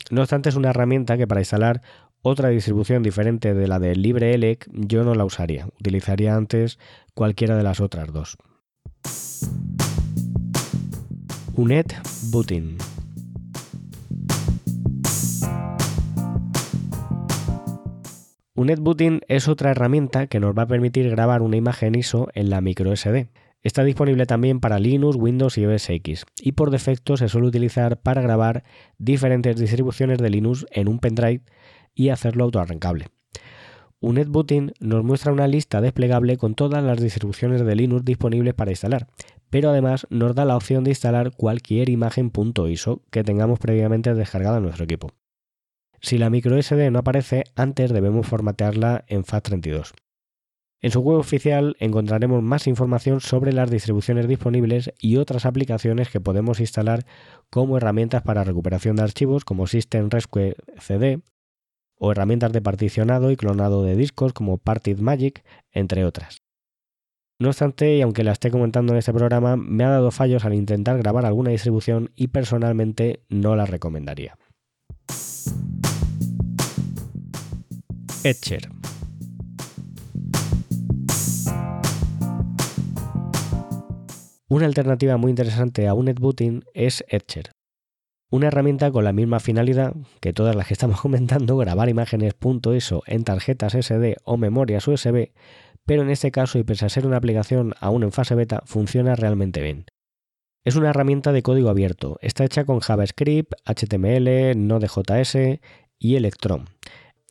No 0.09 0.21
obstante, 0.21 0.47
es 0.47 0.55
una 0.55 0.69
herramienta 0.69 1.17
que 1.17 1.27
para 1.27 1.41
instalar 1.41 1.81
otra 2.21 2.47
distribución 2.47 3.03
diferente 3.03 3.53
de 3.53 3.67
la 3.67 3.79
de 3.79 3.97
LibreELEC 3.97 4.69
yo 4.71 5.03
no 5.03 5.13
la 5.13 5.25
usaría, 5.25 5.67
utilizaría 5.77 6.35
antes 6.35 6.79
cualquiera 7.13 7.57
de 7.57 7.63
las 7.63 7.81
otras 7.81 8.13
dos. 8.13 8.37
UNED 18.53 18.77
Booting 18.79 19.21
es 19.27 19.47
otra 19.47 19.71
herramienta 19.71 20.27
que 20.27 20.39
nos 20.39 20.55
va 20.55 20.61
a 20.61 20.67
permitir 20.67 21.09
grabar 21.09 21.41
una 21.41 21.57
imagen 21.57 21.95
ISO 21.95 22.27
en 22.35 22.51
la 22.51 22.61
microSD. 22.61 23.29
Está 23.63 23.83
disponible 23.83 24.27
también 24.27 24.59
para 24.59 24.77
Linux, 24.77 25.15
Windows 25.15 25.57
y 25.57 25.65
OS 25.65 25.89
X 25.89 26.25
y 26.39 26.51
por 26.51 26.69
defecto 26.69 27.17
se 27.17 27.27
suele 27.27 27.47
utilizar 27.47 27.99
para 28.01 28.21
grabar 28.21 28.63
diferentes 28.99 29.57
distribuciones 29.57 30.19
de 30.19 30.29
Linux 30.29 30.67
en 30.69 30.87
un 30.87 30.99
pendrive 30.99 31.41
y 31.95 32.09
hacerlo 32.09 32.43
autoarrancable. 32.43 33.07
Booting 33.99 34.73
nos 34.79 35.03
muestra 35.03 35.31
una 35.31 35.47
lista 35.47 35.81
desplegable 35.81 36.37
con 36.37 36.53
todas 36.53 36.83
las 36.83 37.01
distribuciones 37.01 37.65
de 37.65 37.75
Linux 37.75 38.05
disponibles 38.05 38.53
para 38.53 38.69
instalar, 38.69 39.07
pero 39.49 39.69
además 39.69 40.07
nos 40.09 40.35
da 40.35 40.45
la 40.45 40.55
opción 40.55 40.83
de 40.83 40.91
instalar 40.91 41.31
cualquier 41.31 41.89
imagen 41.89 42.31
.iso 42.69 43.01
que 43.11 43.23
tengamos 43.23 43.59
previamente 43.59 44.13
descargada 44.13 44.57
en 44.57 44.63
nuestro 44.63 44.85
equipo. 44.85 45.11
Si 45.99 46.17
la 46.17 46.29
microSD 46.29 46.91
no 46.91 46.99
aparece, 46.99 47.45
antes 47.55 47.91
debemos 47.91 48.27
formatearla 48.27 49.03
en 49.07 49.23
FAT32. 49.23 49.93
En 50.79 50.91
su 50.91 50.99
web 50.99 51.17
oficial 51.17 51.75
encontraremos 51.79 52.43
más 52.43 52.67
información 52.67 53.19
sobre 53.19 53.51
las 53.51 53.71
distribuciones 53.71 54.27
disponibles 54.27 54.93
y 54.99 55.17
otras 55.17 55.47
aplicaciones 55.47 56.09
que 56.09 56.21
podemos 56.21 56.59
instalar 56.59 57.05
como 57.49 57.77
herramientas 57.77 58.21
para 58.21 58.43
recuperación 58.43 58.95
de 58.95 59.03
archivos 59.03 59.43
como 59.43 59.65
System 59.65 60.09
Rescue 60.11 60.55
CD 60.79 61.21
o 61.97 62.11
herramientas 62.11 62.51
de 62.51 62.61
particionado 62.61 63.31
y 63.31 63.37
clonado 63.37 63.83
de 63.83 63.95
discos 63.95 64.33
como 64.33 64.59
Parted 64.59 64.99
Magic, 64.99 65.43
entre 65.71 66.05
otras. 66.05 66.43
No 67.39 67.49
obstante, 67.49 67.95
y 67.95 68.01
aunque 68.01 68.23
la 68.23 68.31
esté 68.31 68.49
comentando 68.49 68.93
en 68.93 68.99
este 68.99 69.13
programa, 69.13 69.57
me 69.57 69.83
ha 69.83 69.89
dado 69.89 70.09
fallos 70.09 70.43
al 70.43 70.55
intentar 70.55 70.97
grabar 70.97 71.23
alguna 71.23 71.51
distribución 71.51 72.09
y 72.15 72.29
personalmente 72.29 73.21
no 73.29 73.55
la 73.55 73.67
recomendaría. 73.67 74.35
Etcher 78.23 78.69
Una 84.49 84.65
alternativa 84.65 85.17
muy 85.17 85.29
interesante 85.29 85.87
a 85.87 85.93
un 85.93 86.05
netbooting 86.05 86.63
es 86.73 87.05
Etcher, 87.07 87.51
una 88.29 88.47
herramienta 88.47 88.91
con 88.91 89.05
la 89.05 89.13
misma 89.13 89.39
finalidad 89.39 89.93
que 90.19 90.33
todas 90.33 90.55
las 90.55 90.67
que 90.67 90.73
estamos 90.73 90.99
comentando, 91.01 91.55
grabar 91.55 91.87
imágenes 91.87 92.33
.eso 92.73 93.03
en 93.05 93.23
tarjetas 93.23 93.73
SD 93.73 94.17
o 94.23 94.37
memorias 94.37 94.87
USB, 94.87 95.31
pero 95.87 96.03
en 96.03 96.09
este 96.09 96.31
caso 96.31 96.59
y 96.59 96.63
pese 96.63 96.85
a 96.85 96.89
ser 96.89 97.07
una 97.07 97.17
aplicación 97.17 97.73
aún 97.79 98.03
en 98.03 98.11
fase 98.11 98.35
beta, 98.35 98.61
funciona 98.65 99.15
realmente 99.15 99.61
bien. 99.61 99.85
Es 100.65 100.75
una 100.75 100.89
herramienta 100.89 101.31
de 101.31 101.41
código 101.41 101.69
abierto, 101.69 102.17
está 102.21 102.43
hecha 102.43 102.65
con 102.65 102.81
JavaScript, 102.81 103.53
HTML, 103.65 104.67
Node.js 104.67 105.59
y 105.97 106.15
Electron. 106.15 106.65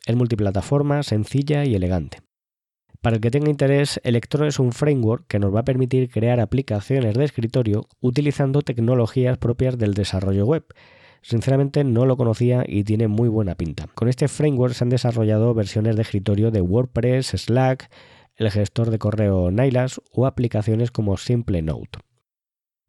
Es 0.07 0.15
multiplataforma, 0.15 1.03
sencilla 1.03 1.65
y 1.65 1.75
elegante. 1.75 2.23
Para 2.99 3.17
el 3.17 3.21
que 3.21 3.29
tenga 3.29 3.51
interés, 3.51 4.01
Electron 4.03 4.47
es 4.47 4.57
un 4.57 4.71
framework 4.71 5.27
que 5.27 5.37
nos 5.37 5.53
va 5.53 5.59
a 5.59 5.65
permitir 5.65 6.09
crear 6.09 6.39
aplicaciones 6.39 7.13
de 7.13 7.25
escritorio 7.25 7.87
utilizando 8.01 8.63
tecnologías 8.63 9.37
propias 9.37 9.77
del 9.77 9.93
desarrollo 9.93 10.47
web. 10.47 10.65
Sinceramente 11.21 11.83
no 11.83 12.07
lo 12.07 12.17
conocía 12.17 12.63
y 12.67 12.83
tiene 12.85 13.07
muy 13.07 13.29
buena 13.29 13.53
pinta. 13.53 13.85
Con 13.93 14.07
este 14.07 14.27
framework 14.27 14.73
se 14.73 14.83
han 14.83 14.89
desarrollado 14.89 15.53
versiones 15.53 15.95
de 15.95 16.01
escritorio 16.01 16.49
de 16.49 16.61
WordPress, 16.61 17.27
Slack, 17.27 17.91
el 18.37 18.51
gestor 18.51 18.91
de 18.91 18.99
correo 18.99 19.51
Nylas 19.51 19.99
o 20.11 20.25
aplicaciones 20.25 20.91
como 20.91 21.17
Simple 21.17 21.61
Note. 21.61 21.99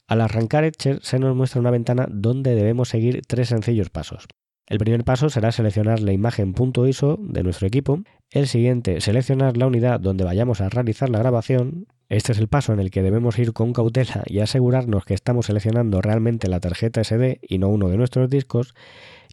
Al 0.06 0.20
arrancar 0.20 0.64
Etcher 0.64 1.00
se 1.02 1.18
nos 1.18 1.34
muestra 1.34 1.60
una 1.60 1.70
ventana 1.70 2.06
donde 2.10 2.54
debemos 2.54 2.88
seguir 2.88 3.22
tres 3.26 3.48
sencillos 3.48 3.90
pasos. 3.90 4.26
El 4.66 4.78
primer 4.78 5.02
paso 5.02 5.30
será 5.30 5.50
seleccionar 5.50 6.00
la 6.00 6.12
imagen 6.12 6.54
.iso 6.86 7.18
de 7.20 7.42
nuestro 7.42 7.66
equipo. 7.66 8.00
El 8.30 8.46
siguiente, 8.46 9.00
seleccionar 9.00 9.56
la 9.56 9.66
unidad 9.66 9.98
donde 9.98 10.24
vayamos 10.24 10.60
a 10.60 10.68
realizar 10.68 11.08
la 11.08 11.18
grabación. 11.18 11.86
Este 12.10 12.32
es 12.32 12.38
el 12.38 12.48
paso 12.48 12.74
en 12.74 12.80
el 12.80 12.90
que 12.90 13.02
debemos 13.02 13.38
ir 13.38 13.54
con 13.54 13.72
cautela 13.72 14.24
y 14.26 14.40
asegurarnos 14.40 15.06
que 15.06 15.14
estamos 15.14 15.46
seleccionando 15.46 16.02
realmente 16.02 16.48
la 16.48 16.60
tarjeta 16.60 17.02
SD 17.02 17.40
y 17.42 17.58
no 17.58 17.68
uno 17.68 17.88
de 17.88 17.96
nuestros 17.96 18.28
discos. 18.28 18.74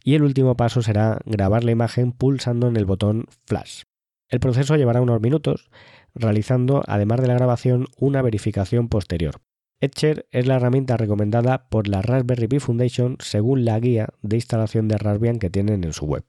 Y 0.02 0.14
el 0.14 0.22
último 0.22 0.56
paso 0.56 0.80
será 0.80 1.18
grabar 1.26 1.64
la 1.64 1.72
imagen 1.72 2.12
pulsando 2.12 2.68
en 2.68 2.76
el 2.76 2.86
botón 2.86 3.26
Flash. 3.44 3.82
El 4.28 4.40
proceso 4.40 4.76
llevará 4.76 5.00
unos 5.00 5.20
minutos, 5.20 5.70
realizando, 6.16 6.82
además 6.86 7.20
de 7.20 7.28
la 7.28 7.34
grabación, 7.34 7.86
una 7.98 8.22
verificación 8.22 8.88
posterior. 8.88 9.40
Etcher 9.80 10.26
es 10.30 10.46
la 10.46 10.56
herramienta 10.56 10.96
recomendada 10.96 11.68
por 11.68 11.86
la 11.86 12.02
Raspberry 12.02 12.48
Pi 12.48 12.58
Foundation 12.58 13.16
según 13.20 13.64
la 13.64 13.78
guía 13.78 14.08
de 14.22 14.36
instalación 14.36 14.88
de 14.88 14.96
Raspbian 14.96 15.38
que 15.38 15.50
tienen 15.50 15.84
en 15.84 15.92
su 15.92 16.06
web. 16.06 16.24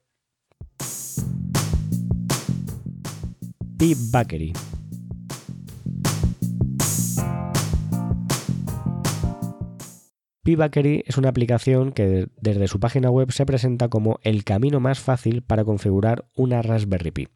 Pi 3.78 3.94
Bakery 4.10 4.52
Bakery 10.56 11.04
es 11.06 11.18
una 11.18 11.28
aplicación 11.28 11.92
que 11.92 12.28
desde 12.40 12.68
su 12.68 12.80
página 12.80 13.10
web 13.10 13.32
se 13.32 13.46
presenta 13.46 13.88
como 13.88 14.18
el 14.22 14.44
camino 14.44 14.80
más 14.80 15.00
fácil 15.00 15.42
para 15.42 15.64
configurar 15.64 16.26
una 16.34 16.62
Raspberry 16.62 17.10
Pi. 17.10 17.28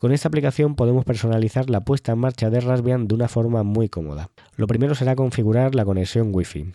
Con 0.00 0.12
esta 0.12 0.28
aplicación 0.28 0.76
podemos 0.76 1.04
personalizar 1.04 1.68
la 1.68 1.84
puesta 1.84 2.12
en 2.12 2.18
marcha 2.20 2.48
de 2.48 2.60
Raspbian 2.60 3.06
de 3.06 3.14
una 3.14 3.28
forma 3.28 3.64
muy 3.64 3.90
cómoda. 3.90 4.30
Lo 4.56 4.66
primero 4.66 4.94
será 4.94 5.14
configurar 5.14 5.74
la 5.74 5.84
conexión 5.84 6.30
Wi-Fi. 6.32 6.72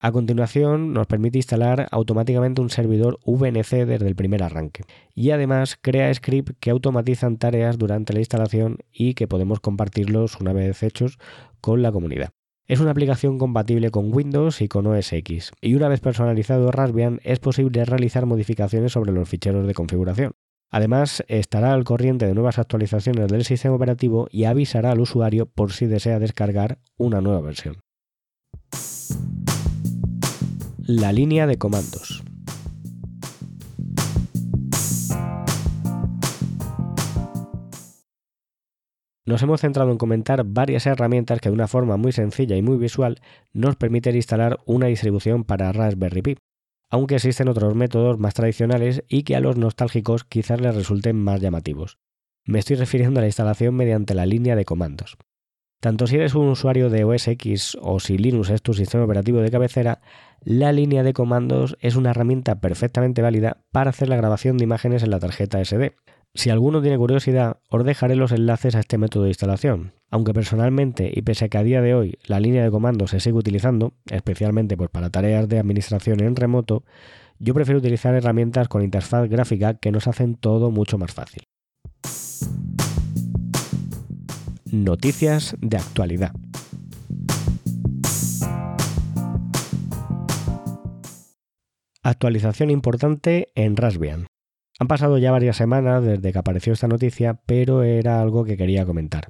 A 0.00 0.12
continuación 0.12 0.92
nos 0.92 1.06
permite 1.06 1.38
instalar 1.38 1.88
automáticamente 1.90 2.60
un 2.60 2.68
servidor 2.68 3.20
VNC 3.24 3.86
desde 3.86 4.06
el 4.06 4.14
primer 4.14 4.42
arranque 4.42 4.84
y 5.14 5.30
además 5.30 5.78
crea 5.80 6.12
scripts 6.12 6.56
que 6.60 6.68
automatizan 6.68 7.38
tareas 7.38 7.78
durante 7.78 8.12
la 8.12 8.18
instalación 8.18 8.76
y 8.92 9.14
que 9.14 9.26
podemos 9.26 9.60
compartirlos 9.60 10.38
una 10.38 10.52
vez 10.52 10.82
hechos 10.82 11.18
con 11.62 11.80
la 11.80 11.90
comunidad. 11.90 12.32
Es 12.66 12.80
una 12.80 12.90
aplicación 12.90 13.38
compatible 13.38 13.90
con 13.90 14.12
Windows 14.12 14.60
y 14.60 14.68
con 14.68 14.86
OS 14.86 15.14
X 15.14 15.52
y 15.62 15.74
una 15.74 15.88
vez 15.88 16.00
personalizado 16.00 16.70
Raspbian 16.70 17.18
es 17.24 17.38
posible 17.38 17.86
realizar 17.86 18.26
modificaciones 18.26 18.92
sobre 18.92 19.12
los 19.12 19.26
ficheros 19.26 19.66
de 19.66 19.72
configuración. 19.72 20.32
Además, 20.70 21.24
estará 21.28 21.72
al 21.72 21.84
corriente 21.84 22.26
de 22.26 22.34
nuevas 22.34 22.58
actualizaciones 22.58 23.28
del 23.28 23.44
sistema 23.44 23.74
operativo 23.74 24.28
y 24.30 24.44
avisará 24.44 24.90
al 24.90 25.00
usuario 25.00 25.46
por 25.46 25.72
si 25.72 25.86
desea 25.86 26.18
descargar 26.18 26.78
una 26.98 27.20
nueva 27.20 27.40
versión. 27.40 27.78
La 30.78 31.12
línea 31.12 31.46
de 31.46 31.58
comandos. 31.58 32.22
Nos 39.24 39.42
hemos 39.42 39.60
centrado 39.60 39.90
en 39.90 39.98
comentar 39.98 40.42
varias 40.44 40.86
herramientas 40.86 41.40
que 41.40 41.50
de 41.50 41.54
una 41.54 41.68
forma 41.68 41.98
muy 41.98 42.12
sencilla 42.12 42.56
y 42.56 42.62
muy 42.62 42.78
visual 42.78 43.20
nos 43.52 43.76
permiten 43.76 44.16
instalar 44.16 44.58
una 44.64 44.86
distribución 44.86 45.44
para 45.44 45.70
Raspberry 45.70 46.22
Pi 46.22 46.38
aunque 46.90 47.16
existen 47.16 47.48
otros 47.48 47.74
métodos 47.74 48.18
más 48.18 48.34
tradicionales 48.34 49.04
y 49.08 49.22
que 49.22 49.36
a 49.36 49.40
los 49.40 49.56
nostálgicos 49.56 50.24
quizás 50.24 50.60
les 50.60 50.74
resulten 50.74 51.16
más 51.16 51.40
llamativos. 51.40 51.98
Me 52.44 52.58
estoy 52.58 52.76
refiriendo 52.76 53.20
a 53.20 53.22
la 53.22 53.28
instalación 53.28 53.74
mediante 53.74 54.14
la 54.14 54.26
línea 54.26 54.56
de 54.56 54.64
comandos. 54.64 55.18
Tanto 55.80 56.08
si 56.08 56.16
eres 56.16 56.34
un 56.34 56.48
usuario 56.48 56.90
de 56.90 57.04
OS 57.04 57.28
X 57.28 57.78
o 57.80 58.00
si 58.00 58.18
Linux 58.18 58.50
es 58.50 58.62
tu 58.62 58.74
sistema 58.74 59.04
operativo 59.04 59.40
de 59.40 59.50
cabecera, 59.50 60.00
la 60.40 60.72
línea 60.72 61.04
de 61.04 61.12
comandos 61.12 61.76
es 61.80 61.94
una 61.94 62.10
herramienta 62.10 62.60
perfectamente 62.60 63.22
válida 63.22 63.64
para 63.70 63.90
hacer 63.90 64.08
la 64.08 64.16
grabación 64.16 64.56
de 64.56 64.64
imágenes 64.64 65.04
en 65.04 65.10
la 65.10 65.20
tarjeta 65.20 65.64
SD. 65.64 65.94
Si 66.38 66.50
alguno 66.50 66.80
tiene 66.80 66.96
curiosidad, 66.96 67.56
os 67.68 67.84
dejaré 67.84 68.14
los 68.14 68.30
enlaces 68.30 68.76
a 68.76 68.78
este 68.78 68.96
método 68.96 69.24
de 69.24 69.30
instalación. 69.30 69.94
Aunque 70.08 70.32
personalmente, 70.32 71.10
y 71.12 71.22
pese 71.22 71.46
a 71.46 71.48
que 71.48 71.58
a 71.58 71.64
día 71.64 71.82
de 71.82 71.96
hoy 71.96 72.16
la 72.28 72.38
línea 72.38 72.62
de 72.62 72.70
comandos 72.70 73.10
se 73.10 73.18
sigue 73.18 73.36
utilizando, 73.36 73.94
especialmente 74.08 74.76
pues, 74.76 74.88
para 74.88 75.10
tareas 75.10 75.48
de 75.48 75.58
administración 75.58 76.20
en 76.20 76.36
remoto, 76.36 76.84
yo 77.40 77.54
prefiero 77.54 77.80
utilizar 77.80 78.14
herramientas 78.14 78.68
con 78.68 78.84
interfaz 78.84 79.28
gráfica 79.28 79.74
que 79.74 79.90
nos 79.90 80.06
hacen 80.06 80.36
todo 80.36 80.70
mucho 80.70 80.96
más 80.96 81.12
fácil. 81.12 81.42
Noticias 84.70 85.56
de 85.60 85.76
actualidad. 85.76 86.30
Actualización 92.04 92.70
importante 92.70 93.48
en 93.56 93.76
Raspbian. 93.76 94.28
Han 94.78 94.86
pasado 94.86 95.18
ya 95.18 95.32
varias 95.32 95.56
semanas 95.56 96.04
desde 96.04 96.32
que 96.32 96.38
apareció 96.38 96.72
esta 96.72 96.86
noticia, 96.86 97.40
pero 97.46 97.82
era 97.82 98.20
algo 98.20 98.44
que 98.44 98.56
quería 98.56 98.86
comentar. 98.86 99.28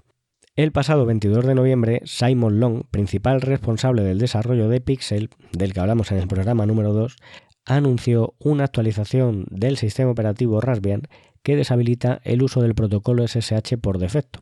El 0.57 0.73
pasado 0.73 1.07
22 1.07 1.47
de 1.47 1.55
noviembre, 1.55 2.03
Simon 2.05 2.61
Long, 2.61 2.83
principal 2.91 3.41
responsable 3.41 4.03
del 4.03 4.19
desarrollo 4.19 4.69
de 4.69 4.81
Pixel, 4.81 5.31
del 5.53 5.73
que 5.73 5.81
hablamos 5.81 6.13
en 6.13 6.19
el 6.19 6.29
programa 6.29 6.67
número 6.67 6.93
2, 6.93 7.17
anunció 7.65 8.35
una 8.39 8.65
actualización 8.65 9.47
del 9.51 9.77
sistema 9.77 10.11
operativo 10.11 10.61
Raspbian 10.61 11.03
que 11.43 11.57
deshabilita 11.57 12.21
el 12.25 12.43
uso 12.43 12.61
del 12.61 12.75
protocolo 12.75 13.27
SSH 13.27 13.79
por 13.81 13.99
defecto. 13.99 14.41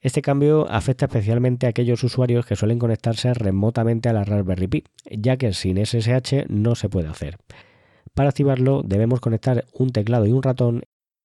Este 0.00 0.22
cambio 0.22 0.66
afecta 0.70 1.06
especialmente 1.06 1.66
a 1.66 1.70
aquellos 1.70 2.02
usuarios 2.04 2.46
que 2.46 2.56
suelen 2.56 2.78
conectarse 2.78 3.34
remotamente 3.34 4.08
a 4.08 4.12
la 4.12 4.24
Raspberry 4.24 4.66
Pi, 4.66 4.84
ya 5.10 5.36
que 5.36 5.52
sin 5.52 5.84
SSH 5.84 6.46
no 6.48 6.74
se 6.74 6.88
puede 6.88 7.08
hacer. 7.08 7.36
Para 8.14 8.28
activarlo 8.28 8.82
debemos 8.84 9.20
conectar 9.20 9.64
un 9.72 9.90
teclado 9.90 10.26
y 10.26 10.32
un 10.32 10.42
ratón 10.42 10.82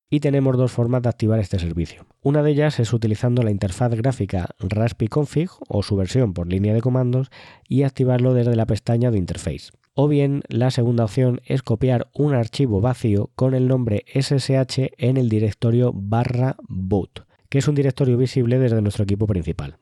y 0.09 0.21
tenemos 0.21 0.57
dos 0.57 0.71
formas 0.71 1.01
de 1.01 1.09
activar 1.09 1.39
este 1.39 1.59
servicio. 1.59 2.05
Una 2.21 2.41
de 2.41 2.51
ellas 2.51 2.79
es 2.79 2.93
utilizando 2.93 3.43
la 3.43 3.51
interfaz 3.51 3.93
gráfica 3.93 4.49
Raspi 4.59 5.07
Config 5.07 5.49
o 5.67 5.83
su 5.83 5.95
versión 5.95 6.33
por 6.33 6.47
línea 6.47 6.73
de 6.73 6.81
comandos 6.81 7.29
y 7.67 7.83
activarlo 7.83 8.33
desde 8.33 8.55
la 8.55 8.65
pestaña 8.65 9.11
de 9.11 9.17
Interface. 9.17 9.71
O 9.93 10.07
bien 10.07 10.43
la 10.47 10.71
segunda 10.71 11.03
opción 11.03 11.41
es 11.45 11.63
copiar 11.63 12.07
un 12.13 12.33
archivo 12.33 12.81
vacío 12.81 13.31
con 13.35 13.53
el 13.53 13.67
nombre 13.67 14.05
SSH 14.13 14.91
en 14.97 15.17
el 15.17 15.27
directorio 15.27 15.91
barra 15.93 16.55
boot, 16.69 17.25
que 17.49 17.57
es 17.57 17.67
un 17.67 17.75
directorio 17.75 18.17
visible 18.17 18.59
desde 18.59 18.81
nuestro 18.81 19.03
equipo 19.03 19.27
principal. 19.27 19.77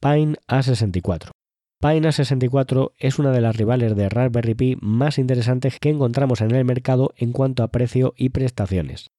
Pine 0.00 0.36
A64 0.46 1.35
Pine 1.78 2.10
64 2.10 2.94
es 2.98 3.18
una 3.18 3.32
de 3.32 3.42
las 3.42 3.54
rivales 3.54 3.94
de 3.94 4.08
Raspberry 4.08 4.54
Pi 4.54 4.78
más 4.80 5.18
interesantes 5.18 5.78
que 5.78 5.90
encontramos 5.90 6.40
en 6.40 6.52
el 6.52 6.64
mercado 6.64 7.12
en 7.18 7.32
cuanto 7.32 7.62
a 7.62 7.68
precio 7.68 8.14
y 8.16 8.30
prestaciones. 8.30 9.10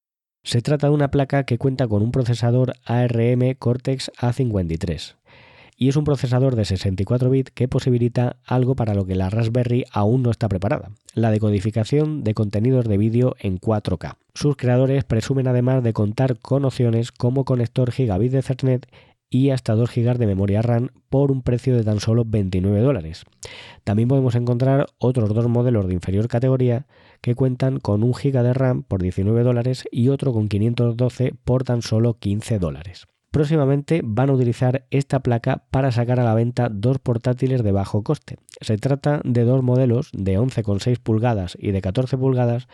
Se 0.42 0.60
trata 0.60 0.88
de 0.88 0.94
una 0.94 1.12
placa 1.12 1.44
que 1.44 1.56
cuenta 1.56 1.86
con 1.86 2.02
un 2.02 2.10
procesador 2.10 2.74
ARM 2.84 3.54
Cortex 3.56 4.10
A53 4.18 5.14
y 5.76 5.88
es 5.88 5.94
un 5.94 6.02
procesador 6.02 6.56
de 6.56 6.64
64 6.64 7.30
bits 7.30 7.52
que 7.52 7.68
posibilita 7.68 8.36
algo 8.44 8.74
para 8.74 8.94
lo 8.94 9.06
que 9.06 9.14
la 9.14 9.30
Raspberry 9.30 9.84
aún 9.92 10.24
no 10.24 10.32
está 10.32 10.48
preparada, 10.48 10.90
la 11.14 11.30
decodificación 11.30 12.24
de 12.24 12.34
contenidos 12.34 12.86
de 12.86 12.98
vídeo 12.98 13.36
en 13.38 13.60
4K. 13.60 14.16
Sus 14.34 14.56
creadores 14.56 15.04
presumen 15.04 15.46
además 15.46 15.84
de 15.84 15.92
contar 15.92 16.40
con 16.40 16.64
opciones 16.64 17.12
como 17.12 17.44
conector 17.44 17.92
gigabit 17.92 18.32
de 18.32 18.40
Ethernet 18.40 18.88
y 19.30 19.50
hasta 19.50 19.74
2 19.74 19.90
GB 19.94 20.18
de 20.18 20.26
memoria 20.26 20.62
RAM 20.62 20.90
por 21.08 21.30
un 21.30 21.42
precio 21.42 21.76
de 21.76 21.84
tan 21.84 22.00
solo 22.00 22.24
29 22.26 22.80
dólares. 22.80 23.24
También 23.84 24.08
podemos 24.08 24.34
encontrar 24.34 24.86
otros 24.98 25.34
dos 25.34 25.48
modelos 25.48 25.86
de 25.86 25.94
inferior 25.94 26.28
categoría 26.28 26.86
que 27.20 27.34
cuentan 27.34 27.78
con 27.78 28.02
1 28.02 28.12
GB 28.12 28.42
de 28.42 28.54
RAM 28.54 28.82
por 28.82 29.02
19 29.02 29.42
dólares 29.42 29.84
y 29.90 30.08
otro 30.08 30.32
con 30.32 30.48
512 30.48 31.34
por 31.44 31.64
tan 31.64 31.82
solo 31.82 32.14
15 32.14 32.58
dólares. 32.58 33.06
Próximamente 33.30 34.00
van 34.02 34.30
a 34.30 34.32
utilizar 34.32 34.86
esta 34.90 35.20
placa 35.20 35.64
para 35.70 35.92
sacar 35.92 36.18
a 36.18 36.24
la 36.24 36.34
venta 36.34 36.70
dos 36.70 36.98
portátiles 36.98 37.62
de 37.62 37.72
bajo 37.72 38.02
coste. 38.02 38.36
Se 38.62 38.78
trata 38.78 39.20
de 39.22 39.44
dos 39.44 39.62
modelos 39.62 40.08
de 40.14 40.38
11,6 40.38 40.98
pulgadas 40.98 41.56
y 41.60 41.72
de 41.72 41.82
14 41.82 42.16
pulgadas 42.16 42.68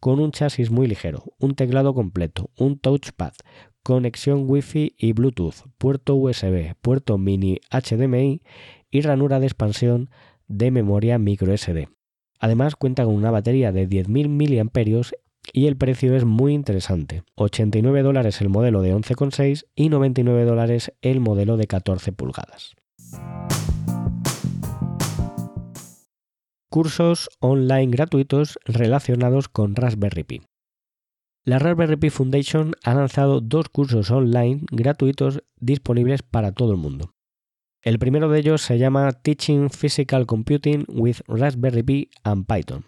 con 0.00 0.18
un 0.18 0.32
chasis 0.32 0.72
muy 0.72 0.88
ligero, 0.88 1.22
un 1.38 1.54
teclado 1.54 1.94
completo, 1.94 2.50
un 2.58 2.78
touchpad, 2.78 3.34
conexión 3.82 4.44
Wi-Fi 4.46 4.94
y 4.96 5.12
Bluetooth, 5.12 5.66
puerto 5.78 6.14
USB, 6.14 6.74
puerto 6.80 7.18
mini 7.18 7.60
HDMI 7.70 8.42
y 8.90 9.00
ranura 9.00 9.40
de 9.40 9.46
expansión 9.46 10.10
de 10.48 10.70
memoria 10.70 11.18
microSD. 11.18 11.88
Además 12.38 12.76
cuenta 12.76 13.04
con 13.04 13.14
una 13.14 13.30
batería 13.30 13.72
de 13.72 13.88
10.000 13.88 14.28
mAh 14.28 15.10
y 15.52 15.66
el 15.66 15.76
precio 15.76 16.14
es 16.16 16.24
muy 16.24 16.54
interesante. 16.54 17.22
89 17.36 18.02
dólares 18.02 18.40
el 18.40 18.48
modelo 18.48 18.82
de 18.82 18.94
11,6 18.94 19.66
y 19.74 19.88
99 19.88 20.44
dólares 20.44 20.92
el 21.02 21.20
modelo 21.20 21.56
de 21.56 21.66
14 21.66 22.12
pulgadas. 22.12 22.74
Cursos 26.68 27.28
online 27.40 27.90
gratuitos 27.90 28.58
relacionados 28.64 29.48
con 29.48 29.74
Raspberry 29.74 30.22
Pi. 30.22 30.49
La 31.50 31.58
Raspberry 31.58 31.96
Pi 31.96 32.10
Foundation 32.10 32.74
ha 32.84 32.94
lanzado 32.94 33.40
dos 33.40 33.68
cursos 33.70 34.12
online 34.12 34.60
gratuitos 34.70 35.42
disponibles 35.58 36.22
para 36.22 36.52
todo 36.52 36.70
el 36.70 36.78
mundo. 36.78 37.12
El 37.82 37.98
primero 37.98 38.28
de 38.28 38.38
ellos 38.38 38.62
se 38.62 38.78
llama 38.78 39.10
Teaching 39.10 39.68
Physical 39.68 40.26
Computing 40.26 40.84
with 40.86 41.16
Raspberry 41.26 41.82
Pi 41.82 42.10
and 42.22 42.46
Python. 42.46 42.84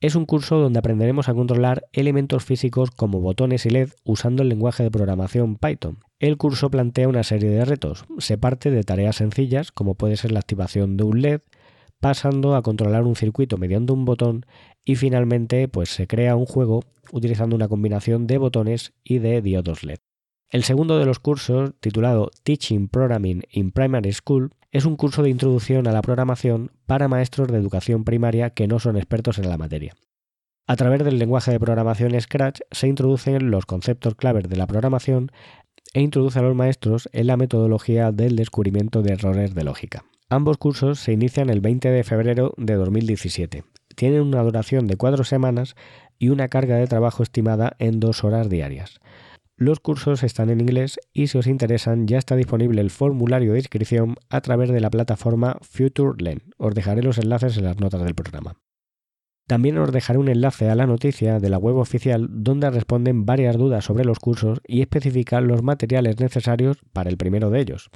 Es 0.00 0.14
un 0.14 0.24
curso 0.24 0.58
donde 0.58 0.78
aprenderemos 0.78 1.28
a 1.28 1.34
controlar 1.34 1.84
elementos 1.92 2.42
físicos 2.42 2.90
como 2.90 3.20
botones 3.20 3.66
y 3.66 3.68
LED 3.68 3.90
usando 4.02 4.42
el 4.42 4.48
lenguaje 4.48 4.82
de 4.82 4.90
programación 4.90 5.56
Python. 5.56 5.98
El 6.18 6.38
curso 6.38 6.70
plantea 6.70 7.06
una 7.06 7.22
serie 7.22 7.50
de 7.50 7.66
retos. 7.66 8.06
Se 8.16 8.38
parte 8.38 8.70
de 8.70 8.84
tareas 8.84 9.16
sencillas 9.16 9.72
como 9.72 9.94
puede 9.94 10.16
ser 10.16 10.32
la 10.32 10.40
activación 10.40 10.96
de 10.96 11.04
un 11.04 11.20
LED, 11.20 11.42
pasando 12.00 12.54
a 12.54 12.62
controlar 12.62 13.04
un 13.04 13.16
circuito 13.16 13.56
mediante 13.56 13.92
un 13.92 14.04
botón 14.04 14.46
y 14.84 14.96
finalmente 14.96 15.68
pues 15.68 15.90
se 15.90 16.06
crea 16.06 16.36
un 16.36 16.46
juego 16.46 16.82
utilizando 17.12 17.56
una 17.56 17.68
combinación 17.68 18.26
de 18.26 18.38
botones 18.38 18.92
y 19.02 19.18
de 19.18 19.40
diodos 19.40 19.84
LED. 19.84 19.98
El 20.50 20.62
segundo 20.62 20.98
de 20.98 21.06
los 21.06 21.18
cursos, 21.18 21.72
titulado 21.80 22.30
Teaching 22.42 22.88
Programming 22.88 23.42
in 23.50 23.72
Primary 23.72 24.12
School, 24.12 24.52
es 24.70 24.84
un 24.84 24.96
curso 24.96 25.22
de 25.22 25.30
introducción 25.30 25.86
a 25.88 25.92
la 25.92 26.02
programación 26.02 26.70
para 26.86 27.08
maestros 27.08 27.48
de 27.48 27.58
educación 27.58 28.04
primaria 28.04 28.50
que 28.50 28.68
no 28.68 28.78
son 28.78 28.96
expertos 28.96 29.38
en 29.38 29.48
la 29.48 29.58
materia. 29.58 29.94
A 30.66 30.76
través 30.76 31.04
del 31.04 31.18
lenguaje 31.18 31.50
de 31.50 31.60
programación 31.60 32.18
Scratch 32.20 32.60
se 32.70 32.88
introducen 32.88 33.50
los 33.50 33.66
conceptos 33.66 34.14
claves 34.14 34.48
de 34.48 34.56
la 34.56 34.66
programación 34.66 35.30
e 35.92 36.00
introduce 36.00 36.38
a 36.38 36.42
los 36.42 36.54
maestros 36.54 37.08
en 37.12 37.26
la 37.26 37.36
metodología 37.36 38.12
del 38.12 38.36
descubrimiento 38.36 39.02
de 39.02 39.12
errores 39.12 39.54
de 39.54 39.64
lógica. 39.64 40.04
Ambos 40.30 40.56
cursos 40.56 41.00
se 41.00 41.12
inician 41.12 41.50
el 41.50 41.60
20 41.60 41.90
de 41.90 42.02
febrero 42.02 42.54
de 42.56 42.74
2017. 42.74 43.64
Tienen 43.94 44.22
una 44.22 44.42
duración 44.42 44.86
de 44.86 44.96
cuatro 44.96 45.22
semanas 45.22 45.76
y 46.18 46.30
una 46.30 46.48
carga 46.48 46.76
de 46.76 46.86
trabajo 46.86 47.22
estimada 47.22 47.76
en 47.78 48.00
dos 48.00 48.24
horas 48.24 48.48
diarias. 48.48 49.00
Los 49.56 49.80
cursos 49.80 50.22
están 50.22 50.50
en 50.50 50.60
inglés 50.60 50.98
y 51.12 51.28
si 51.28 51.38
os 51.38 51.46
interesan 51.46 52.08
ya 52.08 52.18
está 52.18 52.36
disponible 52.36 52.80
el 52.80 52.90
formulario 52.90 53.52
de 53.52 53.58
inscripción 53.58 54.16
a 54.30 54.40
través 54.40 54.70
de 54.70 54.80
la 54.80 54.90
plataforma 54.90 55.58
FutureLearn. 55.60 56.54
Os 56.56 56.74
dejaré 56.74 57.02
los 57.02 57.18
enlaces 57.18 57.56
en 57.58 57.64
las 57.64 57.78
notas 57.78 58.02
del 58.02 58.14
programa. 58.14 58.56
También 59.46 59.76
os 59.76 59.92
dejaré 59.92 60.18
un 60.18 60.28
enlace 60.28 60.70
a 60.70 60.74
la 60.74 60.86
noticia 60.86 61.38
de 61.38 61.50
la 61.50 61.58
web 61.58 61.76
oficial 61.76 62.28
donde 62.30 62.70
responden 62.70 63.26
varias 63.26 63.58
dudas 63.58 63.84
sobre 63.84 64.06
los 64.06 64.18
cursos 64.18 64.62
y 64.66 64.80
especifican 64.80 65.46
los 65.46 65.62
materiales 65.62 66.18
necesarios 66.18 66.78
para 66.94 67.10
el 67.10 67.18
primero 67.18 67.50
de 67.50 67.60
ellos. 67.60 67.90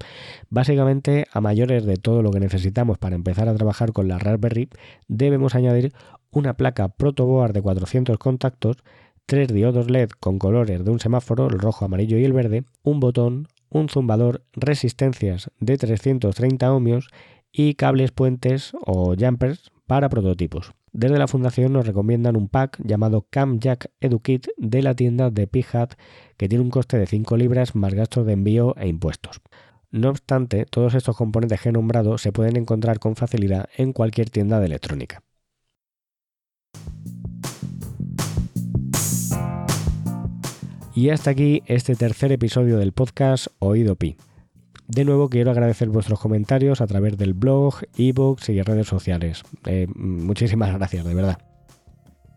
Básicamente, 0.50 1.24
a 1.32 1.40
mayores 1.40 1.86
de 1.86 1.96
todo 1.96 2.22
lo 2.22 2.32
que 2.32 2.40
necesitamos 2.40 2.98
para 2.98 3.16
empezar 3.16 3.48
a 3.48 3.54
trabajar 3.54 3.92
con 3.92 4.08
la 4.08 4.18
Raspberry, 4.18 4.68
debemos 5.08 5.54
añadir 5.54 5.94
una 6.30 6.54
placa 6.54 6.88
protoboard 6.88 7.54
de 7.54 7.62
400 7.62 8.18
contactos, 8.18 8.76
tres 9.24 9.48
diodos 9.48 9.90
LED 9.90 10.10
con 10.20 10.38
colores 10.38 10.84
de 10.84 10.90
un 10.90 11.00
semáforo, 11.00 11.46
el 11.48 11.58
rojo, 11.58 11.86
amarillo 11.86 12.18
y 12.18 12.26
el 12.26 12.34
verde, 12.34 12.64
un 12.82 13.00
botón, 13.00 13.48
un 13.70 13.88
zumbador, 13.88 14.42
resistencias 14.52 15.50
de 15.60 15.78
330 15.78 16.74
ohmios 16.74 17.08
y 17.50 17.74
cables 17.74 18.12
puentes 18.12 18.72
o 18.84 19.14
jumpers 19.18 19.70
para 19.86 20.10
prototipos. 20.10 20.74
Desde 20.92 21.18
la 21.18 21.28
fundación 21.28 21.72
nos 21.72 21.86
recomiendan 21.86 22.36
un 22.36 22.48
pack 22.48 22.78
llamado 22.82 23.26
CamJack 23.30 23.90
EduKit 24.00 24.48
de 24.56 24.82
la 24.82 24.94
tienda 24.94 25.30
de 25.30 25.46
Pihat 25.46 25.94
que 26.36 26.48
tiene 26.48 26.64
un 26.64 26.70
coste 26.70 26.98
de 26.98 27.06
5 27.06 27.36
libras 27.36 27.74
más 27.74 27.94
gastos 27.94 28.26
de 28.26 28.32
envío 28.32 28.74
e 28.76 28.88
impuestos. 28.88 29.40
No 29.90 30.10
obstante, 30.10 30.66
todos 30.66 30.94
estos 30.94 31.16
componentes 31.16 31.60
que 31.60 31.70
he 31.70 31.72
nombrado 31.72 32.18
se 32.18 32.32
pueden 32.32 32.56
encontrar 32.56 32.98
con 32.98 33.16
facilidad 33.16 33.68
en 33.76 33.92
cualquier 33.92 34.30
tienda 34.30 34.60
de 34.60 34.66
electrónica. 34.66 35.22
Y 40.94 41.10
hasta 41.10 41.30
aquí 41.30 41.62
este 41.66 41.94
tercer 41.94 42.32
episodio 42.32 42.76
del 42.78 42.92
podcast 42.92 43.46
Oído 43.60 43.94
Pi. 43.94 44.16
De 44.88 45.04
nuevo 45.04 45.28
quiero 45.28 45.50
agradecer 45.50 45.90
vuestros 45.90 46.18
comentarios 46.18 46.80
a 46.80 46.86
través 46.86 47.18
del 47.18 47.34
blog, 47.34 47.74
ebooks 47.98 48.48
y 48.48 48.62
redes 48.62 48.88
sociales. 48.88 49.42
Eh, 49.66 49.86
muchísimas 49.94 50.72
gracias, 50.72 51.04
de 51.04 51.14
verdad. 51.14 51.38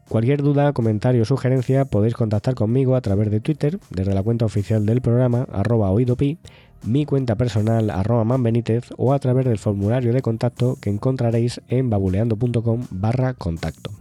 Cualquier 0.10 0.42
duda, 0.42 0.74
comentario 0.74 1.22
o 1.22 1.26
sugerencia 1.26 1.86
podéis 1.86 2.14
contactar 2.14 2.54
conmigo 2.54 2.98
a 2.98 3.02
través 3.02 3.32
de 3.32 3.40
Twitter, 3.40 3.80
desde 3.90 4.14
la 4.14 4.22
cuenta 4.22 4.44
oficial 4.44 4.86
del 4.86 5.00
programa, 5.00 5.48
arroba 5.54 5.90
oídopi, 5.92 6.40
mi 6.86 7.06
cuenta 7.06 7.38
personal, 7.38 7.90
arroba 7.90 8.26
manbenítez, 8.26 8.90
o 8.98 9.14
a 9.14 9.20
través 9.20 9.46
del 9.46 9.58
formulario 9.58 10.12
de 10.12 10.22
contacto 10.22 10.78
que 10.82 10.90
encontraréis 10.90 11.62
en 11.70 11.90
babuleando.com 11.90 12.88
barra 12.90 13.34
contacto. 13.34 13.92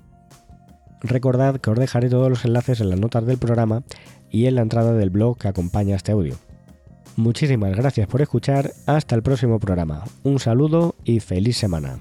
Recordad 1.02 1.60
que 1.60 1.70
os 1.70 1.78
dejaré 1.78 2.08
todos 2.08 2.28
los 2.28 2.44
enlaces 2.44 2.80
en 2.80 2.90
las 2.90 2.98
notas 2.98 3.24
del 3.24 3.38
programa 3.38 3.84
y 4.28 4.46
en 4.46 4.56
la 4.56 4.62
entrada 4.62 4.92
del 4.92 5.10
blog 5.10 5.38
que 5.38 5.46
acompaña 5.46 5.94
este 5.94 6.10
audio. 6.10 6.34
Muchísimas 7.20 7.76
gracias 7.76 8.08
por 8.08 8.22
escuchar, 8.22 8.72
hasta 8.86 9.14
el 9.14 9.22
próximo 9.22 9.58
programa. 9.58 10.04
Un 10.22 10.38
saludo 10.38 10.94
y 11.04 11.20
feliz 11.20 11.58
semana. 11.58 11.98